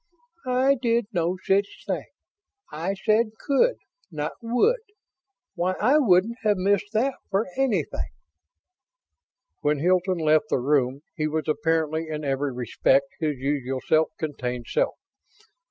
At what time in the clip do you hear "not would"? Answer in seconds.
4.09-4.79